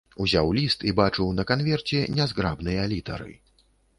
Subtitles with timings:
[0.23, 3.33] Узяў ліст і бачыў на канверце нязграбныя літары.